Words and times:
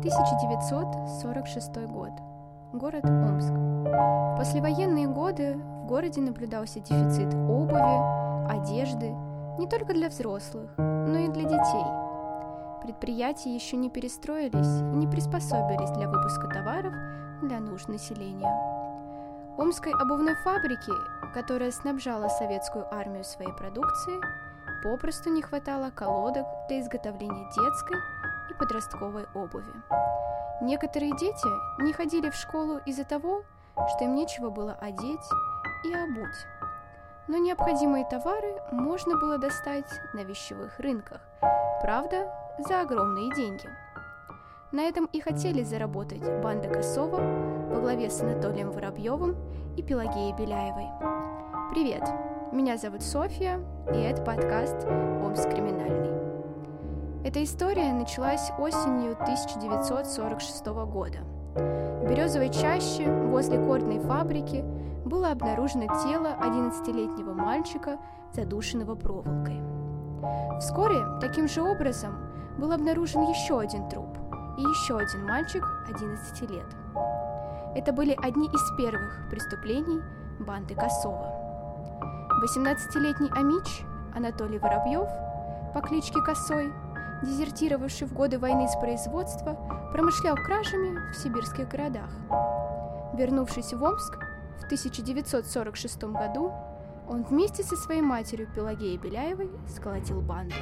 1946 0.00 1.76
год. 1.86 2.12
Город 2.72 3.04
Омск. 3.04 3.50
В 3.50 4.34
послевоенные 4.38 5.06
годы 5.06 5.58
в 5.58 5.86
городе 5.86 6.22
наблюдался 6.22 6.80
дефицит 6.80 7.34
обуви, 7.34 8.48
одежды, 8.50 9.14
не 9.58 9.68
только 9.68 9.92
для 9.92 10.08
взрослых, 10.08 10.70
но 10.78 11.18
и 11.18 11.28
для 11.28 11.42
детей. 11.42 11.84
Предприятия 12.82 13.54
еще 13.54 13.76
не 13.76 13.90
перестроились 13.90 14.80
и 14.80 14.96
не 14.96 15.06
приспособились 15.06 15.90
для 15.90 16.08
выпуска 16.08 16.48
товаров 16.48 16.94
для 17.42 17.60
нужд 17.60 17.88
населения. 17.88 18.48
Омской 19.58 19.92
обувной 19.92 20.34
фабрики, 20.36 20.92
которая 21.34 21.72
снабжала 21.72 22.28
советскую 22.28 22.86
армию 22.90 23.24
своей 23.24 23.52
продукцией, 23.52 24.22
попросту 24.82 25.28
не 25.28 25.42
хватало 25.42 25.90
колодок 25.90 26.46
для 26.70 26.80
изготовления 26.80 27.44
детской 27.54 27.98
подростковой 28.60 29.26
обуви. 29.34 29.72
Некоторые 30.60 31.16
дети 31.16 31.82
не 31.82 31.92
ходили 31.92 32.30
в 32.30 32.34
школу 32.34 32.78
из-за 32.86 33.04
того, 33.04 33.42
что 33.74 34.04
им 34.04 34.14
нечего 34.14 34.50
было 34.50 34.76
одеть 34.80 35.26
и 35.84 35.94
обуть. 35.94 36.46
Но 37.26 37.38
необходимые 37.38 38.04
товары 38.04 38.60
можно 38.70 39.16
было 39.16 39.38
достать 39.38 39.90
на 40.12 40.20
вещевых 40.20 40.78
рынках, 40.78 41.20
правда, 41.80 42.30
за 42.58 42.82
огромные 42.82 43.34
деньги. 43.34 43.68
На 44.72 44.82
этом 44.82 45.06
и 45.06 45.20
хотели 45.20 45.62
заработать 45.62 46.22
банда 46.42 46.68
Косова 46.68 47.20
во 47.70 47.80
главе 47.80 48.10
с 48.10 48.20
Анатолием 48.20 48.70
Воробьевым 48.70 49.36
и 49.76 49.82
Пелагеей 49.82 50.34
Беляевой. 50.34 50.88
Привет, 51.70 52.02
меня 52.52 52.76
зовут 52.76 53.02
Софья, 53.02 53.60
и 53.92 53.98
это 53.98 54.22
подкаст 54.22 54.86
«Омск 55.24 55.48
криминальный». 55.48 56.29
Эта 57.22 57.44
история 57.44 57.92
началась 57.92 58.50
осенью 58.58 59.12
1946 59.12 60.66
года. 60.86 61.18
В 61.54 62.08
Березовой 62.08 62.48
чаще 62.48 63.12
возле 63.12 63.58
кордной 63.58 63.98
фабрики 63.98 64.64
было 65.04 65.32
обнаружено 65.32 65.84
тело 66.02 66.34
11-летнего 66.40 67.34
мальчика, 67.34 67.98
задушенного 68.32 68.94
проволокой. 68.94 69.60
Вскоре 70.60 70.96
таким 71.20 71.46
же 71.46 71.60
образом 71.60 72.14
был 72.56 72.72
обнаружен 72.72 73.22
еще 73.24 73.60
один 73.60 73.86
труп 73.90 74.16
и 74.56 74.62
еще 74.62 74.96
один 74.96 75.26
мальчик 75.26 75.62
11 75.94 76.50
лет. 76.50 76.66
Это 77.74 77.92
были 77.92 78.16
одни 78.22 78.46
из 78.46 78.76
первых 78.78 79.28
преступлений 79.28 80.00
банды 80.38 80.74
Косова. 80.74 81.34
18-летний 82.42 83.30
Амич 83.32 83.82
Анатолий 84.14 84.58
Воробьев 84.58 85.08
по 85.74 85.82
кличке 85.82 86.18
Косой– 86.22 86.72
дезертировавший 87.22 88.06
в 88.06 88.12
годы 88.12 88.38
войны 88.38 88.68
с 88.68 88.76
производства, 88.76 89.54
промышлял 89.92 90.36
кражами 90.36 91.12
в 91.12 91.16
сибирских 91.16 91.68
городах. 91.68 92.10
Вернувшись 93.14 93.72
в 93.72 93.82
Омск 93.82 94.18
в 94.60 94.64
1946 94.64 96.02
году, 96.04 96.52
он 97.08 97.24
вместе 97.24 97.62
со 97.62 97.76
своей 97.76 98.02
матерью 98.02 98.48
Пелагеей 98.54 98.96
Беляевой 98.96 99.50
сколотил 99.68 100.20
банду, 100.20 100.54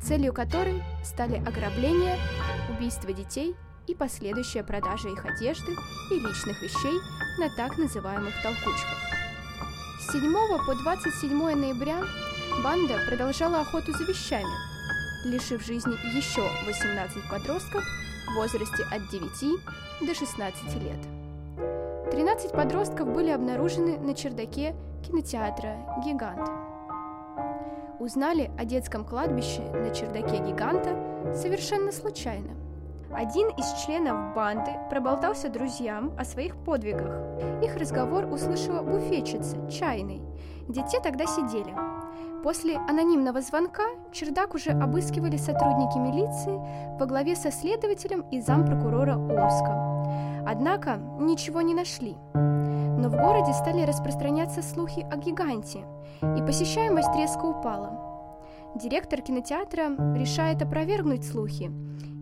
целью 0.00 0.32
которой 0.32 0.82
стали 1.04 1.38
ограбление, 1.38 2.16
убийство 2.70 3.12
детей 3.12 3.56
и 3.86 3.94
последующая 3.94 4.62
продажа 4.62 5.08
их 5.08 5.24
одежды 5.24 5.72
и 6.10 6.14
личных 6.14 6.62
вещей 6.62 6.98
на 7.38 7.54
так 7.56 7.76
называемых 7.78 8.34
толкучках. 8.42 8.98
С 10.00 10.12
7 10.12 10.32
по 10.66 10.74
27 10.74 11.30
ноября 11.30 12.00
банда 12.62 12.94
продолжала 13.08 13.60
охоту 13.60 13.92
за 13.92 14.04
вещами– 14.04 14.46
лишив 15.26 15.64
жизни 15.64 15.94
еще 16.16 16.42
18 16.66 17.28
подростков 17.28 17.84
в 18.28 18.34
возрасте 18.34 18.84
от 18.92 19.08
9 19.10 19.60
до 20.06 20.14
16 20.14 20.74
лет. 20.82 22.10
13 22.10 22.52
подростков 22.52 23.12
были 23.12 23.30
обнаружены 23.30 23.98
на 23.98 24.14
чердаке 24.14 24.74
кинотеатра 25.06 25.76
«Гигант». 26.04 26.48
Узнали 27.98 28.50
о 28.58 28.64
детском 28.64 29.04
кладбище 29.04 29.62
на 29.62 29.90
чердаке 29.90 30.38
«Гиганта» 30.38 31.34
совершенно 31.34 31.92
случайно. 31.92 32.52
Один 33.12 33.48
из 33.48 33.84
членов 33.84 34.34
банды 34.34 34.72
проболтался 34.90 35.48
друзьям 35.48 36.12
о 36.18 36.24
своих 36.24 36.56
подвигах. 36.56 37.62
Их 37.62 37.76
разговор 37.76 38.26
услышала 38.26 38.82
буфетчица, 38.82 39.56
чайной, 39.70 40.20
где 40.68 40.84
те 40.86 41.00
тогда 41.00 41.26
сидели– 41.26 41.74
После 42.46 42.76
анонимного 42.76 43.40
звонка 43.40 43.82
чердак 44.12 44.54
уже 44.54 44.70
обыскивали 44.70 45.36
сотрудники 45.36 45.98
милиции 45.98 46.96
во 46.96 47.04
главе 47.04 47.34
со 47.34 47.50
следователем 47.50 48.20
и 48.30 48.40
зампрокурора 48.40 49.16
Омска. 49.16 50.44
Однако 50.46 51.00
ничего 51.18 51.60
не 51.60 51.74
нашли. 51.74 52.14
Но 52.34 53.08
в 53.08 53.16
городе 53.16 53.52
стали 53.52 53.82
распространяться 53.82 54.62
слухи 54.62 55.04
о 55.10 55.16
гиганте, 55.16 55.80
и 56.22 56.40
посещаемость 56.40 57.16
резко 57.16 57.46
упала. 57.46 57.98
Директор 58.76 59.22
кинотеатра 59.22 59.88
решает 60.14 60.62
опровергнуть 60.62 61.26
слухи 61.26 61.72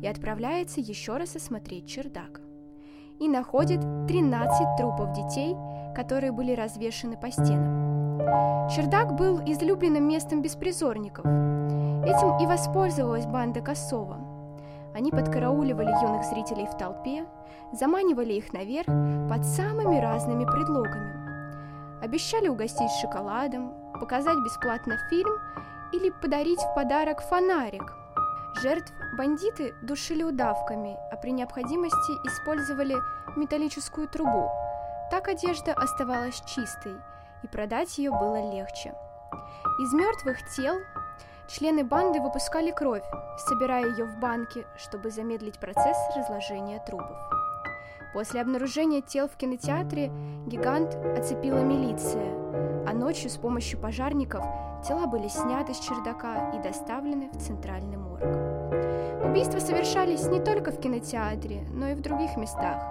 и 0.02 0.06
отправляется 0.06 0.80
еще 0.80 1.18
раз 1.18 1.36
осмотреть 1.36 1.86
чердак. 1.86 2.40
И 3.20 3.28
находит 3.28 3.80
13 4.08 4.78
трупов 4.78 5.12
детей, 5.12 5.54
которые 5.94 6.32
были 6.32 6.52
развешаны 6.54 7.18
по 7.18 7.30
стенам. 7.30 8.03
Чердак 8.74 9.14
был 9.14 9.40
излюбленным 9.40 10.08
местом 10.08 10.40
беспризорников. 10.40 11.24
Этим 11.24 12.38
и 12.38 12.46
воспользовалась 12.46 13.26
банда 13.26 13.60
Косова. 13.60 14.18
Они 14.94 15.10
подкарауливали 15.10 15.90
юных 16.02 16.24
зрителей 16.24 16.66
в 16.66 16.76
толпе, 16.76 17.26
заманивали 17.72 18.32
их 18.32 18.52
наверх 18.52 18.86
под 19.28 19.44
самыми 19.44 20.00
разными 20.00 20.44
предлогами. 20.44 22.02
Обещали 22.02 22.48
угостить 22.48 22.90
шоколадом, 23.00 23.74
показать 24.00 24.38
бесплатно 24.44 24.96
фильм 25.10 25.32
или 25.92 26.10
подарить 26.22 26.60
в 26.60 26.74
подарок 26.74 27.20
фонарик. 27.20 27.92
Жертв 28.62 28.92
бандиты 29.18 29.74
душили 29.82 30.22
удавками, 30.22 30.96
а 31.12 31.16
при 31.16 31.32
необходимости 31.32 32.12
использовали 32.26 32.96
металлическую 33.36 34.08
трубу. 34.08 34.48
Так 35.10 35.28
одежда 35.28 35.74
оставалась 35.74 36.40
чистой– 36.46 36.94
и 37.44 37.46
продать 37.46 37.98
ее 37.98 38.10
было 38.10 38.50
легче. 38.52 38.94
Из 39.78 39.92
мертвых 39.92 40.38
тел 40.56 40.78
члены 41.48 41.84
банды 41.84 42.20
выпускали 42.20 42.70
кровь, 42.70 43.04
собирая 43.46 43.86
ее 43.86 44.06
в 44.06 44.18
банки, 44.18 44.66
чтобы 44.76 45.10
замедлить 45.10 45.60
процесс 45.60 45.96
разложения 46.16 46.82
трупов. 46.86 47.16
После 48.14 48.40
обнаружения 48.40 49.02
тел 49.02 49.28
в 49.28 49.36
кинотеатре 49.36 50.10
гигант 50.46 50.94
оцепила 50.94 51.58
милиция, 51.58 52.32
а 52.88 52.92
ночью 52.94 53.28
с 53.28 53.36
помощью 53.36 53.78
пожарников 53.78 54.44
тела 54.86 55.06
были 55.06 55.28
сняты 55.28 55.74
с 55.74 55.80
чердака 55.80 56.50
и 56.52 56.62
доставлены 56.62 57.30
в 57.30 57.38
центральный 57.38 57.96
морг. 57.96 58.22
Убийства 59.24 59.58
совершались 59.58 60.26
не 60.28 60.40
только 60.40 60.70
в 60.70 60.80
кинотеатре, 60.80 61.66
но 61.72 61.88
и 61.88 61.94
в 61.94 62.00
других 62.00 62.36
местах. 62.36 62.82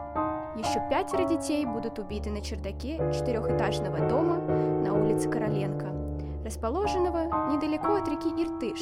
Еще 0.55 0.79
пятеро 0.87 1.27
детей 1.27 1.65
будут 1.65 1.97
убиты 1.97 2.29
на 2.29 2.39
чердаке 2.39 2.97
четырехэтажного 3.11 4.07
дома 4.07 4.35
на 4.35 4.93
улице 4.93 5.27
Короленко, 5.27 5.87
расположенного 6.45 7.51
недалеко 7.51 7.95
от 7.95 8.07
реки 8.07 8.29
Иртыш. 8.29 8.79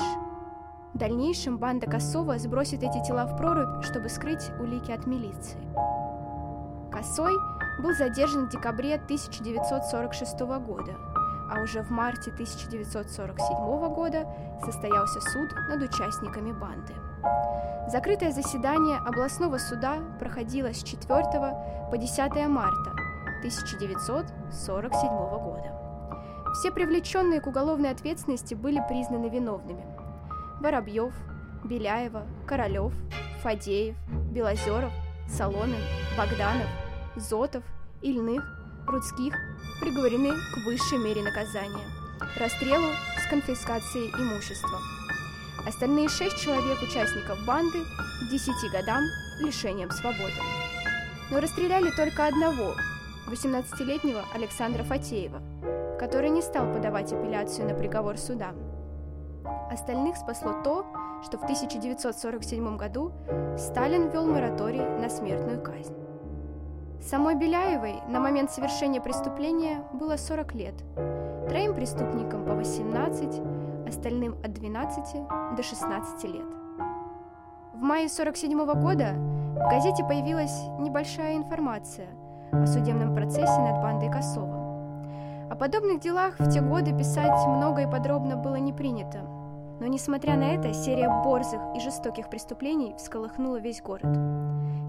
В 0.93 0.97
дальнейшем 0.97 1.57
банда 1.57 1.89
Косова 1.89 2.37
сбросит 2.37 2.83
эти 2.83 3.01
тела 3.07 3.25
в 3.25 3.37
прорубь, 3.37 3.83
чтобы 3.85 4.09
скрыть 4.09 4.51
улики 4.59 4.91
от 4.91 5.07
милиции. 5.07 5.57
Косой 6.91 7.31
был 7.81 7.93
задержан 7.93 8.47
в 8.47 8.51
декабре 8.51 8.95
1946 8.95 10.39
года, 10.41 10.91
а 11.51 11.61
уже 11.61 11.81
в 11.81 11.91
марте 11.91 12.31
1947 12.31 13.93
года 13.93 14.25
состоялся 14.63 15.19
суд 15.19 15.53
над 15.69 15.81
участниками 15.81 16.53
банды. 16.53 16.93
Закрытое 17.89 18.31
заседание 18.31 18.97
областного 18.97 19.57
суда 19.57 19.97
проходило 20.17 20.73
с 20.73 20.81
4 20.81 21.07
по 21.91 21.97
10 21.97 22.47
марта 22.47 22.91
1947 23.39 25.09
года. 25.09 25.77
Все 26.53 26.71
привлеченные 26.71 27.41
к 27.41 27.47
уголовной 27.47 27.91
ответственности 27.91 28.53
были 28.53 28.81
признаны 28.87 29.27
виновными. 29.27 29.83
Воробьев, 30.61 31.13
Беляева, 31.65 32.23
Королев, 32.47 32.93
Фадеев, 33.41 33.95
Белозеров, 34.31 34.91
Соломин, 35.27 35.81
Богданов, 36.17 36.67
Зотов, 37.15 37.63
Ильных, 38.01 38.60
Рудских 38.87 39.35
приговорены 39.79 40.31
к 40.53 40.65
высшей 40.65 40.97
мере 40.97 41.21
наказания– 41.21 41.85
расстрелу 42.39 42.89
с 43.17 43.29
конфискацией 43.29 44.09
имущества. 44.09 44.79
Остальные 45.67 46.09
шесть 46.09 46.37
человек, 46.39 46.81
участников 46.81 47.45
банды, 47.45 47.79
10 48.29 48.71
годам 48.71 49.03
лишением 49.39 49.91
свободы. 49.91 50.33
Но 51.29 51.39
расстреляли 51.39 51.91
только 51.91 52.27
одного, 52.27 52.73
18-летнего 53.27 54.23
Александра 54.33 54.83
Фатеева, 54.83 55.41
который 55.99 56.29
не 56.29 56.41
стал 56.41 56.71
подавать 56.73 57.13
апелляцию 57.13 57.67
на 57.67 57.75
приговор 57.75 58.17
суда. 58.17 58.53
Остальных 59.71 60.17
спасло 60.17 60.61
то, 60.63 60.85
что 61.23 61.37
в 61.37 61.43
1947 61.43 62.77
году 62.77 63.13
Сталин 63.57 64.09
ввел 64.09 64.25
мораторий 64.25 64.81
на 64.81 65.09
смертную 65.09 65.61
казнь. 65.61 65.95
Самой 67.01 67.33
Беляевой 67.33 67.95
на 68.07 68.19
момент 68.19 68.51
совершения 68.51 69.01
преступления 69.01 69.83
было 69.91 70.17
40 70.17 70.53
лет, 70.53 70.75
троим 71.49 71.73
преступникам 71.73 72.45
по 72.45 72.53
18, 72.53 73.41
остальным 73.87 74.35
от 74.43 74.53
12 74.53 75.15
до 75.57 75.63
16 75.63 76.23
лет. 76.25 76.45
В 77.73 77.81
мае 77.81 78.05
1947 78.05 78.65
года 78.79 79.13
в 79.15 79.69
газете 79.69 80.03
появилась 80.03 80.55
небольшая 80.79 81.37
информация 81.37 82.07
о 82.51 82.67
судебном 82.67 83.15
процессе 83.15 83.59
над 83.59 83.81
бандой 83.81 84.11
Косова. 84.11 85.49
О 85.49 85.55
подобных 85.55 86.01
делах 86.01 86.39
в 86.39 86.49
те 86.51 86.61
годы 86.61 86.95
писать 86.95 87.47
много 87.47 87.81
и 87.81 87.91
подробно 87.91 88.37
было 88.37 88.57
не 88.57 88.73
принято, 88.73 89.21
но 89.81 89.87
несмотря 89.87 90.37
на 90.37 90.53
это, 90.53 90.75
серия 90.75 91.09
борзых 91.23 91.59
и 91.75 91.79
жестоких 91.79 92.29
преступлений 92.29 92.93
всколыхнула 92.99 93.57
весь 93.57 93.81
город. 93.81 94.03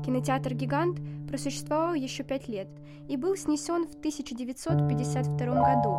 Кинотеатр 0.04 0.52
«Гигант» 0.52 0.98
просуществовал 1.26 1.94
еще 1.94 2.24
пять 2.24 2.46
лет 2.46 2.68
и 3.08 3.16
был 3.16 3.34
снесен 3.34 3.88
в 3.88 3.94
1952 3.94 5.46
году. 5.46 5.96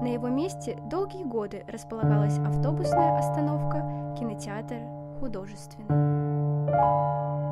На 0.00 0.12
его 0.12 0.28
месте 0.28 0.78
долгие 0.88 1.24
годы 1.24 1.64
располагалась 1.66 2.38
автобусная 2.38 3.18
остановка 3.18 4.14
кинотеатр 4.16 4.78
художественный. 5.18 7.45